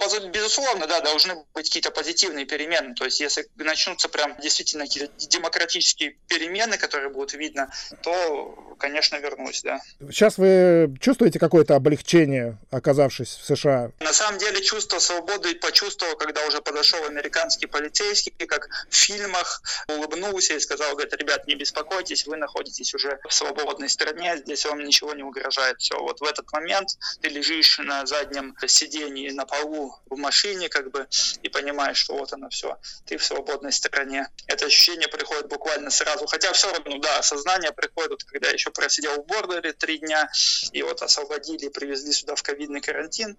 безусловно, 0.48 0.86
да, 0.86 1.00
должны 1.00 1.34
быть 1.54 1.68
какие-то 1.68 1.90
позитивные 1.90 2.46
перемены. 2.46 2.94
То 2.94 3.04
есть, 3.04 3.20
если 3.20 3.46
начнутся 3.56 4.08
прям 4.08 4.36
действительно 4.40 4.84
какие-то 4.84 5.12
демократические 5.26 6.16
перемены, 6.26 6.78
которые 6.78 7.10
будут 7.10 7.34
видно, 7.34 7.70
то, 8.02 8.76
конечно, 8.78 9.16
вернусь, 9.16 9.62
да. 9.62 9.80
Сейчас 10.10 10.38
вы 10.38 10.94
чувствуете 11.00 11.38
какое-то 11.38 11.76
облегчение, 11.76 12.56
оказавшись 12.70 13.38
в 13.42 13.44
США? 13.44 13.90
На 14.00 14.12
самом 14.12 14.38
деле, 14.38 14.62
чувство 14.62 14.98
свободы 14.98 15.54
почувствовал, 15.54 16.16
когда 16.16 16.46
уже 16.46 16.62
подошел 16.62 17.04
американский 17.04 17.66
полицейский, 17.66 18.32
как 18.46 18.68
в 18.88 18.94
фильмах, 18.94 19.62
улыбнулся 19.88 20.54
и 20.54 20.60
сказал, 20.60 20.92
говорит, 20.92 21.12
ребят, 21.14 21.46
не 21.46 21.56
беспокойтесь, 21.56 22.26
вы 22.26 22.36
находитесь 22.36 22.94
уже 22.94 23.18
в 23.28 23.34
свободной 23.34 23.88
стране, 23.88 24.38
здесь 24.38 24.64
вам 24.64 24.82
ничего 24.84 25.12
не 25.12 25.22
угрожает. 25.22 25.78
Все, 25.78 25.98
вот 25.98 26.20
в 26.20 26.24
этот 26.24 26.50
момент 26.52 26.88
ты 27.20 27.28
лежишь 27.28 27.78
на 27.78 28.06
заднем 28.06 28.54
сидении 28.66 29.30
на 29.30 29.44
полу 29.44 29.94
в 30.08 30.16
машине, 30.16 30.37
как 30.68 30.90
бы, 30.90 31.06
и 31.42 31.48
понимаешь, 31.48 31.98
что 31.98 32.16
вот 32.16 32.32
оно 32.32 32.48
все, 32.48 32.78
ты 33.06 33.16
в 33.16 33.24
свободной 33.24 33.72
стране. 33.72 34.28
Это 34.46 34.66
ощущение 34.66 35.08
приходит 35.08 35.48
буквально 35.48 35.90
сразу. 35.90 36.26
Хотя 36.26 36.52
все 36.52 36.70
равно, 36.72 36.98
да, 36.98 37.18
осознание 37.18 37.72
приходит, 37.72 38.10
вот, 38.10 38.24
когда 38.24 38.50
еще 38.50 38.70
просидел 38.70 39.22
в 39.22 39.26
бордере 39.26 39.72
три 39.72 39.98
дня, 39.98 40.30
и 40.72 40.82
вот 40.82 41.02
освободили, 41.02 41.68
привезли 41.68 42.12
сюда 42.12 42.34
в 42.34 42.42
ковидный 42.42 42.80
карантин. 42.80 43.36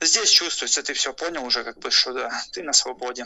Здесь 0.00 0.30
чувствуется, 0.30 0.82
ты 0.82 0.92
все 0.92 1.14
понял 1.14 1.44
уже, 1.44 1.64
как 1.64 1.78
бы, 1.78 1.90
что 1.90 2.12
да, 2.12 2.42
ты 2.52 2.62
на 2.62 2.74
свободе. 2.74 3.24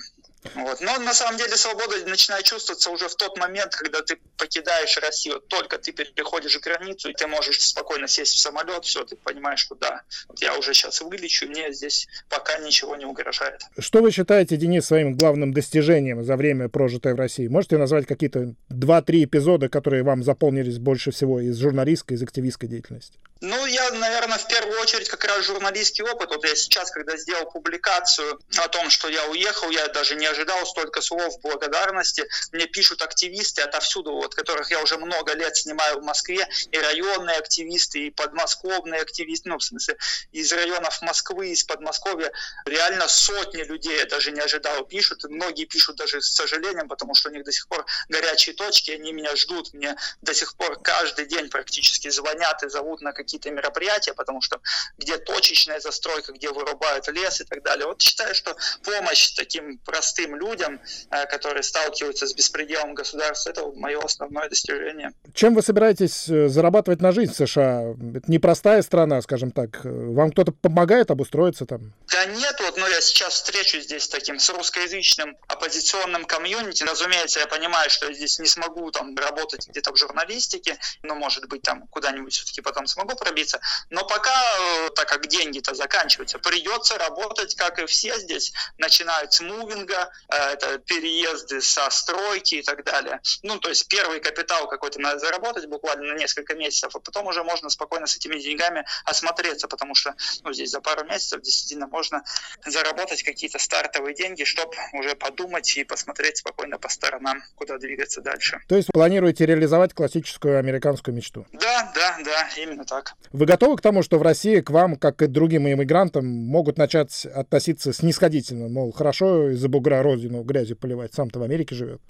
Вот. 0.54 0.80
Но 0.80 0.98
на 0.98 1.12
самом 1.12 1.38
деле 1.38 1.56
свобода 1.56 1.96
начинает 2.06 2.44
чувствоваться 2.44 2.90
уже 2.90 3.08
в 3.08 3.14
тот 3.14 3.36
момент, 3.38 3.74
когда 3.74 4.00
ты 4.00 4.18
покидаешь 4.36 4.96
Россию. 4.98 5.40
Только 5.40 5.78
ты 5.78 5.92
переходишь 5.92 6.58
границу, 6.60 7.10
и 7.10 7.12
ты 7.12 7.26
можешь 7.26 7.60
спокойно 7.60 8.08
сесть 8.08 8.34
в 8.34 8.38
самолет, 8.38 8.84
все, 8.84 9.04
ты 9.04 9.16
понимаешь, 9.16 9.60
что 9.60 9.74
да, 9.74 10.02
вот 10.28 10.40
я 10.40 10.56
уже 10.56 10.72
сейчас 10.72 11.00
вылечу, 11.02 11.46
мне 11.46 11.72
здесь 11.72 12.08
пока 12.28 12.58
ничего 12.58 12.96
не 12.96 13.04
угрожает. 13.04 13.60
Что 13.78 14.00
вы 14.00 14.10
считаете, 14.10 14.56
Денис, 14.56 14.86
своим 14.86 15.16
главным 15.16 15.52
достижением 15.52 16.24
за 16.24 16.36
время, 16.36 16.68
прожитое 16.68 17.14
в 17.14 17.18
России? 17.18 17.48
Можете 17.48 17.76
назвать 17.76 18.06
какие-то 18.06 18.54
два-три 18.68 19.24
эпизода, 19.24 19.68
которые 19.68 20.02
вам 20.02 20.22
заполнились 20.22 20.78
больше 20.78 21.10
всего 21.10 21.40
из 21.40 21.58
журналистской, 21.58 22.16
из 22.16 22.22
активистской 22.22 22.68
деятельности? 22.68 23.18
Ну, 23.42 23.64
я, 23.64 23.90
наверное, 23.92 24.36
в 24.36 24.46
первую 24.48 24.78
очередь 24.80 25.08
как 25.08 25.24
раз 25.24 25.46
журналистский 25.46 26.04
опыт. 26.04 26.28
Вот 26.28 26.44
я 26.44 26.54
сейчас, 26.54 26.90
когда 26.90 27.16
сделал 27.16 27.50
публикацию 27.50 28.38
о 28.58 28.68
том, 28.68 28.90
что 28.90 29.08
я 29.08 29.24
уехал, 29.28 29.70
я 29.70 29.88
даже 29.88 30.14
не 30.14 30.26
ожидал 30.26 30.66
столько 30.66 31.00
слов 31.00 31.40
благодарности. 31.40 32.28
Мне 32.52 32.66
пишут 32.66 33.00
активисты 33.00 33.62
отовсюду, 33.62 34.12
вот, 34.12 34.34
которых 34.34 34.70
я 34.70 34.82
уже 34.82 34.98
много 34.98 35.32
лет 35.32 35.56
снимаю 35.56 36.00
в 36.00 36.02
Москве, 36.02 36.46
и 36.70 36.78
районные 36.78 37.38
активисты, 37.38 38.08
и 38.08 38.10
подмосковные 38.10 39.00
активисты, 39.00 39.48
ну, 39.48 39.56
в 39.56 39.64
смысле, 39.64 39.96
из 40.32 40.52
районов 40.52 41.00
Москвы, 41.00 41.48
из 41.48 41.64
Подмосковья. 41.64 42.30
Реально 42.66 43.08
сотни 43.08 43.62
людей 43.62 43.96
я 43.96 44.04
даже 44.04 44.32
не 44.32 44.40
ожидал 44.40 44.84
пишут. 44.84 45.24
Многие 45.24 45.64
пишут 45.64 45.96
даже 45.96 46.20
с 46.20 46.34
сожалением, 46.34 46.88
потому 46.88 47.14
что 47.14 47.30
у 47.30 47.32
них 47.32 47.44
до 47.44 47.52
сих 47.52 47.68
пор 47.68 47.86
горячие 48.10 48.54
точки, 48.54 48.90
они 48.90 49.12
меня 49.12 49.34
ждут. 49.34 49.72
Мне 49.72 49.96
до 50.20 50.34
сих 50.34 50.56
пор 50.56 50.78
каждый 50.82 51.24
день 51.24 51.48
практически 51.48 52.10
звонят 52.10 52.62
и 52.64 52.68
зовут 52.68 53.00
на 53.00 53.14
какие-то 53.30 53.50
мероприятия, 53.50 54.12
потому 54.14 54.40
что 54.40 54.60
где 54.98 55.16
точечная 55.16 55.80
застройка, 55.80 56.32
где 56.32 56.50
вырубают 56.50 57.06
лес 57.08 57.40
и 57.40 57.44
так 57.44 57.62
далее. 57.62 57.86
Вот 57.86 58.00
считаю, 58.00 58.34
что 58.34 58.56
помощь 58.82 59.32
таким 59.34 59.78
простым 59.78 60.34
людям, 60.36 60.80
э, 61.10 61.26
которые 61.26 61.62
сталкиваются 61.62 62.26
с 62.26 62.34
беспределом 62.34 62.94
государства. 62.94 63.50
Это 63.50 63.66
мое 63.76 64.00
основное 64.00 64.48
достижение. 64.48 65.12
Чем 65.34 65.54
вы 65.54 65.62
собираетесь 65.62 66.28
э, 66.28 66.48
зарабатывать 66.48 67.00
на 67.00 67.12
жизнь 67.12 67.32
в 67.32 67.36
США? 67.36 67.94
Это 68.16 68.30
непростая 68.30 68.82
страна, 68.82 69.22
скажем 69.22 69.52
так. 69.52 69.80
Вам 69.84 70.32
кто-то 70.32 70.52
помогает 70.52 71.10
обустроиться 71.10 71.66
там? 71.66 71.92
Да 72.12 72.24
нет, 72.26 72.56
вот, 72.60 72.76
но 72.76 72.88
я 72.88 73.00
сейчас 73.00 73.34
встречусь 73.34 73.84
здесь 73.84 74.08
таким, 74.08 74.38
с 74.38 74.50
русскоязычным 74.50 75.36
оппозиционным 75.46 76.24
комьюнити. 76.24 76.82
Разумеется, 76.82 77.40
я 77.40 77.46
понимаю, 77.46 77.90
что 77.90 78.08
я 78.08 78.14
здесь 78.14 78.38
не 78.38 78.46
смогу 78.46 78.90
там 78.90 79.14
работать 79.16 79.68
где-то 79.68 79.92
в 79.92 79.96
журналистике, 79.96 80.78
но, 81.02 81.14
может 81.14 81.48
быть, 81.48 81.62
там 81.62 81.86
куда-нибудь 81.88 82.32
все-таки 82.32 82.60
потом 82.60 82.86
смогу 82.86 83.14
пробиться. 83.20 83.60
Но 83.90 84.04
пока, 84.04 84.34
э, 84.58 84.90
так 84.96 85.08
как 85.08 85.28
деньги-то 85.28 85.74
заканчиваются, 85.74 86.38
придется 86.38 86.98
работать, 86.98 87.54
как 87.54 87.78
и 87.78 87.86
все 87.86 88.18
здесь, 88.18 88.52
начинают 88.78 89.32
с 89.32 89.40
мувинга, 89.40 90.10
Э, 90.28 90.52
это 90.52 90.78
переезды 90.78 91.60
со 91.60 91.88
стройки 91.90 92.56
и 92.56 92.62
так 92.62 92.84
далее. 92.84 93.20
Ну, 93.42 93.58
то 93.58 93.68
есть 93.68 93.88
первый 93.88 94.20
капитал 94.20 94.68
какой-то 94.68 95.00
надо 95.00 95.18
заработать 95.18 95.66
буквально 95.66 96.14
на 96.14 96.18
несколько 96.18 96.54
месяцев, 96.54 96.94
а 96.94 97.00
потом 97.00 97.26
уже 97.26 97.42
можно 97.42 97.68
спокойно 97.70 98.06
с 98.06 98.16
этими 98.16 98.38
деньгами 98.38 98.84
осмотреться, 99.04 99.68
потому 99.68 99.94
что 99.94 100.14
ну, 100.42 100.52
здесь 100.52 100.70
за 100.70 100.80
пару 100.80 101.04
месяцев 101.04 101.42
действительно 101.42 101.86
можно 101.86 102.22
заработать 102.64 103.22
какие-то 103.22 103.58
стартовые 103.58 104.14
деньги, 104.14 104.44
чтобы 104.44 104.74
уже 104.92 105.14
подумать 105.14 105.76
и 105.76 105.84
посмотреть 105.84 106.38
спокойно 106.38 106.78
по 106.78 106.88
сторонам, 106.88 107.42
куда 107.56 107.78
двигаться 107.78 108.20
дальше. 108.20 108.60
То 108.68 108.76
есть 108.76 108.88
планируете 108.92 109.46
реализовать 109.46 109.94
классическую 109.94 110.58
американскую 110.58 111.14
мечту? 111.14 111.46
Да, 111.52 111.92
да, 111.94 112.18
да, 112.24 112.48
именно 112.56 112.84
так. 112.84 113.09
Вы 113.32 113.46
готовы 113.46 113.76
к 113.76 113.80
тому, 113.80 114.02
что 114.02 114.18
в 114.18 114.22
России 114.22 114.60
к 114.60 114.70
вам, 114.70 114.96
как 114.96 115.22
и 115.22 115.26
другим 115.26 115.68
иммигрантам, 115.68 116.26
могут 116.26 116.78
начать 116.78 117.26
относиться 117.26 117.92
снисходительно? 117.92 118.68
Мол, 118.68 118.92
хорошо, 118.92 119.50
из-за 119.50 119.68
бугра 119.68 120.02
родину 120.02 120.42
грязью 120.42 120.76
поливать, 120.76 121.14
сам-то 121.14 121.38
в 121.38 121.42
Америке 121.42 121.74
живет. 121.74 122.00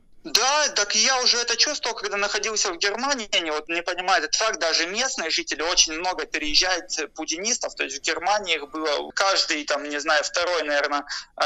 Так 0.91 0.97
я 0.97 1.23
уже 1.23 1.37
это 1.37 1.57
чувствовал, 1.57 1.95
когда 1.95 2.17
находился 2.17 2.73
в 2.73 2.79
Германии. 2.79 3.29
Они 3.39 3.53
вот 3.53 3.69
не 3.69 3.81
понимают 3.81 4.25
этот 4.25 4.35
факт. 4.35 4.59
Даже 4.59 4.89
местные 4.89 5.31
жители 5.31 5.63
очень 5.63 5.93
много 5.93 6.27
переезжают 6.27 6.91
путинистов. 7.15 7.77
То 7.77 7.85
есть 7.85 7.99
в 7.99 8.03
Германии 8.03 8.57
их 8.57 8.69
было 8.73 9.09
каждый, 9.13 9.65
там, 9.65 9.89
не 9.89 10.01
знаю, 10.01 10.25
второй, 10.25 10.65
наверное, 10.65 11.05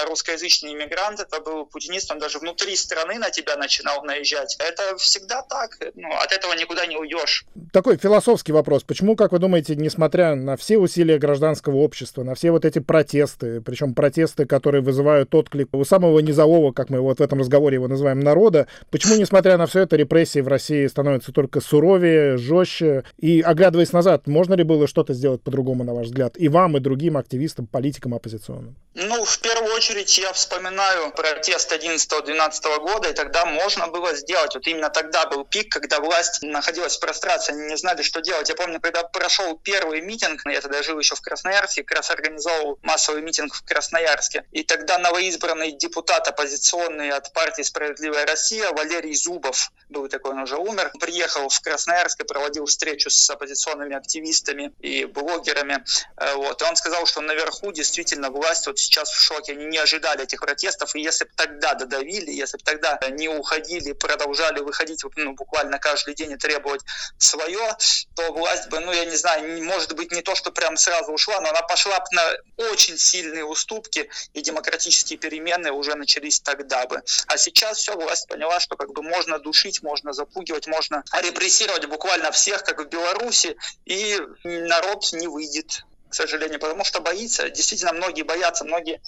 русскоязычный 0.08 0.72
иммигрант, 0.72 1.20
это 1.20 1.40
был 1.40 1.66
путинист. 1.66 2.10
Он 2.10 2.18
даже 2.18 2.38
внутри 2.38 2.74
страны 2.74 3.18
на 3.18 3.28
тебя 3.28 3.56
начинал 3.56 4.02
наезжать. 4.02 4.56
Это 4.58 4.96
всегда 4.96 5.42
так. 5.42 5.76
Ну, 5.94 6.08
от 6.16 6.32
этого 6.32 6.54
никуда 6.54 6.86
не 6.86 6.96
уйдешь. 6.96 7.44
Такой 7.70 7.98
философский 7.98 8.52
вопрос. 8.52 8.82
Почему, 8.82 9.14
как 9.14 9.32
вы 9.32 9.40
думаете, 9.40 9.76
несмотря 9.76 10.36
на 10.36 10.56
все 10.56 10.78
усилия 10.78 11.18
гражданского 11.18 11.76
общества, 11.76 12.22
на 12.22 12.34
все 12.34 12.50
вот 12.50 12.64
эти 12.64 12.78
протесты, 12.78 13.60
причем 13.60 13.92
протесты, 13.92 14.46
которые 14.46 14.80
вызывают 14.80 15.34
отклик 15.34 15.68
у 15.72 15.84
самого 15.84 16.20
низового, 16.20 16.72
как 16.72 16.88
мы 16.88 17.00
вот 17.00 17.18
в 17.18 17.22
этом 17.22 17.40
разговоре 17.40 17.74
его 17.74 17.88
называем, 17.88 18.20
народа, 18.20 18.68
Почему, 18.90 19.16
несмотря 19.16 19.33
на 19.42 19.66
все 19.66 19.80
это, 19.80 19.96
репрессии 19.96 20.40
в 20.40 20.48
России 20.48 20.86
становятся 20.86 21.32
только 21.32 21.60
суровее, 21.60 22.36
жестче? 22.36 23.04
И, 23.18 23.40
оглядываясь 23.40 23.92
назад, 23.92 24.26
можно 24.26 24.54
ли 24.54 24.62
было 24.64 24.86
что-то 24.86 25.14
сделать 25.14 25.42
по-другому, 25.42 25.84
на 25.84 25.94
ваш 25.94 26.06
взгляд? 26.06 26.34
И 26.36 26.48
вам, 26.48 26.76
и 26.76 26.80
другим 26.80 27.16
активистам, 27.16 27.66
политикам 27.66 28.14
оппозиционным? 28.14 28.76
Ну, 28.94 29.24
в 29.24 29.38
первую 29.40 29.74
очередь 29.74 30.16
я 30.18 30.32
вспоминаю 30.32 31.10
протест 31.10 31.72
11-12 31.72 32.78
года, 32.78 33.08
и 33.08 33.12
тогда 33.12 33.44
можно 33.44 33.88
было 33.88 34.14
сделать. 34.14 34.54
Вот 34.54 34.64
именно 34.68 34.88
тогда 34.88 35.26
был 35.26 35.44
пик, 35.44 35.72
когда 35.72 35.98
власть 35.98 36.42
находилась 36.42 36.96
в 36.96 37.00
прострации, 37.00 37.52
они 37.52 37.66
не 37.66 37.76
знали, 37.76 38.02
что 38.02 38.20
делать. 38.20 38.48
Я 38.48 38.54
помню, 38.54 38.80
когда 38.80 39.02
прошел 39.02 39.58
первый 39.58 40.00
митинг, 40.00 40.42
я 40.46 40.60
тогда 40.60 40.82
жил 40.84 40.96
еще 41.00 41.16
в 41.16 41.20
Красноярске, 41.20 41.82
как 41.82 41.98
раз 41.98 42.10
организовал 42.10 42.78
массовый 42.82 43.22
митинг 43.22 43.54
в 43.54 43.64
Красноярске. 43.64 44.44
И 44.52 44.62
тогда 44.62 44.98
новоизбранный 44.98 45.72
депутат 45.72 46.28
оппозиционный 46.28 47.10
от 47.10 47.32
партии 47.32 47.62
«Справедливая 47.62 48.26
Россия» 48.26 48.70
Валерий 48.70 49.14
Зубов, 49.24 49.72
был 49.88 50.08
такой, 50.08 50.32
он 50.32 50.40
уже 50.40 50.56
умер, 50.56 50.92
приехал 51.00 51.48
в 51.48 51.60
Красноярск 51.60 52.20
и 52.20 52.24
проводил 52.24 52.66
встречу 52.66 53.08
с 53.10 53.30
оппозиционными 53.30 53.96
активистами 53.96 54.72
и 54.80 55.06
блогерами. 55.06 55.84
Э, 56.16 56.34
вот. 56.34 56.60
И 56.60 56.64
он 56.64 56.76
сказал, 56.76 57.06
что 57.06 57.20
наверху 57.22 57.72
действительно 57.72 58.30
власть 58.30 58.66
вот 58.66 58.78
сейчас 58.78 59.10
в 59.10 59.20
шоке, 59.20 59.52
они 59.52 59.64
не 59.66 59.78
ожидали 59.78 60.24
этих 60.24 60.40
протестов, 60.40 60.94
и 60.94 61.00
если 61.00 61.24
бы 61.24 61.30
тогда 61.36 61.74
додавили, 61.74 62.30
если 62.30 62.58
бы 62.58 62.64
тогда 62.64 62.98
не 63.10 63.28
уходили, 63.28 63.92
продолжали 63.92 64.60
выходить 64.60 65.02
ну, 65.16 65.32
буквально 65.32 65.78
каждый 65.78 66.14
день 66.14 66.32
и 66.32 66.36
требовать 66.36 66.82
свое, 67.18 67.76
то 68.14 68.32
власть 68.32 68.68
бы, 68.68 68.80
ну 68.80 68.92
я 68.92 69.06
не 69.06 69.16
знаю, 69.16 69.64
может 69.64 69.94
быть 69.94 70.12
не 70.12 70.22
то, 70.22 70.34
что 70.34 70.50
прям 70.50 70.76
сразу 70.76 71.12
ушла, 71.12 71.40
но 71.40 71.48
она 71.48 71.62
пошла 71.62 71.98
бы 71.98 72.06
на 72.12 72.66
очень 72.70 72.98
сильные 72.98 73.44
уступки, 73.44 74.10
и 74.34 74.42
демократические 74.42 75.18
перемены 75.18 75.72
уже 75.72 75.94
начались 75.94 76.40
тогда 76.40 76.86
бы. 76.86 77.02
А 77.26 77.36
сейчас 77.38 77.78
все, 77.78 77.96
власть 77.96 78.28
поняла, 78.28 78.60
что 78.60 78.76
как 78.76 78.92
бы 78.92 79.02
можно 79.14 79.38
душить, 79.38 79.82
можно 79.82 80.12
запугивать, 80.12 80.66
можно 80.66 81.04
репрессировать 81.12 81.86
буквально 81.86 82.30
всех, 82.30 82.64
как 82.64 82.80
в 82.80 82.88
Беларуси, 82.88 83.56
и 83.84 84.20
народ 84.44 85.12
не 85.12 85.28
выйдет 85.28 85.84
к 86.14 86.16
сожалению, 86.16 86.60
потому 86.60 86.84
что 86.84 87.00
боится. 87.00 87.50
Действительно, 87.50 87.92
многие 87.92 88.22
боятся, 88.22 88.64
многие 88.64 89.00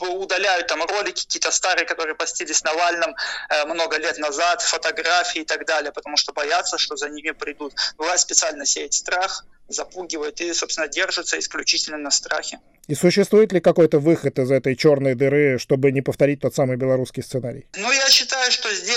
удаляют 0.00 0.66
там 0.66 0.82
ролики 0.82 1.24
какие-то 1.24 1.52
старые, 1.52 1.86
которые 1.86 2.16
постились 2.16 2.64
Навальным 2.64 3.14
э, 3.48 3.64
много 3.66 3.96
лет 3.96 4.18
назад, 4.18 4.60
фотографии 4.62 5.42
и 5.42 5.44
так 5.44 5.64
далее, 5.66 5.92
потому 5.92 6.16
что 6.16 6.32
боятся, 6.32 6.76
что 6.76 6.96
за 6.96 7.10
ними 7.10 7.30
придут. 7.30 7.74
Власть 7.96 8.24
специально 8.24 8.66
сеет 8.66 8.92
страх, 8.92 9.44
запугивает 9.68 10.40
и, 10.40 10.52
собственно, 10.52 10.88
держится 10.88 11.38
исключительно 11.38 11.96
на 11.96 12.10
страхе. 12.10 12.58
И 12.88 12.94
существует 12.94 13.52
ли 13.52 13.60
какой-то 13.60 13.98
выход 13.98 14.38
из 14.38 14.50
этой 14.50 14.74
черной 14.74 15.14
дыры, 15.14 15.58
чтобы 15.58 15.92
не 15.92 16.00
повторить 16.00 16.40
тот 16.40 16.54
самый 16.54 16.78
белорусский 16.78 17.22
сценарий? 17.22 17.66
Ну, 17.76 17.92
я 17.92 18.08
считаю, 18.08 18.27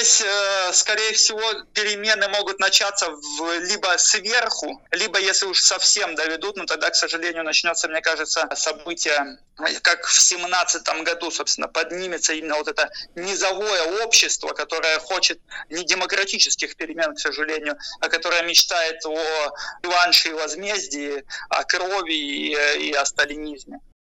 здесь, 0.01 0.21
э, 0.21 0.73
скорее 0.73 1.13
всего, 1.13 1.41
перемены 1.73 2.27
могут 2.29 2.59
начаться 2.59 3.09
в, 3.09 3.59
либо 3.59 3.95
сверху, 3.97 4.81
либо, 4.91 5.19
если 5.19 5.45
уж 5.45 5.61
совсем 5.61 6.15
доведут, 6.15 6.57
ну, 6.57 6.65
тогда, 6.65 6.89
к 6.89 6.95
сожалению, 6.95 7.43
начнется, 7.43 7.87
мне 7.87 8.01
кажется, 8.01 8.49
событие, 8.55 9.37
как 9.81 10.05
в 10.05 10.19
семнадцатом 10.19 11.03
году, 11.03 11.29
собственно, 11.29 11.67
поднимется 11.67 12.33
именно 12.33 12.55
вот 12.55 12.67
это 12.67 12.89
низовое 13.15 14.03
общество, 14.03 14.49
которое 14.53 14.99
хочет 14.99 15.39
не 15.69 15.83
демократических 15.83 16.75
перемен, 16.75 17.15
к 17.15 17.19
сожалению, 17.19 17.77
а 17.99 18.09
которое 18.09 18.41
мечтает 18.43 19.05
о 19.05 19.53
реванше 19.83 20.29
и 20.29 20.33
возмездии, 20.33 21.23
о 21.49 21.63
крови 21.63 22.13
и, 22.13 22.89
и 22.89 22.93
о 22.93 23.05
сталинизме. 23.05 23.79